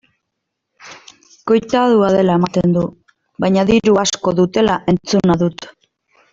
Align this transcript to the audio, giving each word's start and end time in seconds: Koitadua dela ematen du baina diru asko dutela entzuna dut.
Koitadua 1.51 2.09
dela 2.15 2.39
ematen 2.41 2.75
du 2.79 2.87
baina 3.45 3.69
diru 3.71 3.97
asko 4.07 4.37
dutela 4.43 4.83
entzuna 4.95 5.41
dut. 5.47 5.73